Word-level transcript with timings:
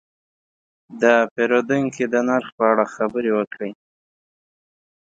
دا 1.01 1.15
پیرودونکی 1.33 2.05
د 2.13 2.15
نرخ 2.27 2.47
په 2.57 2.63
اړه 2.71 2.85
خبرې 2.95 3.31
وکړې. 3.37 3.69